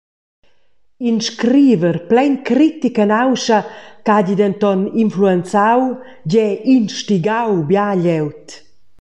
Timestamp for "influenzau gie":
5.03-6.47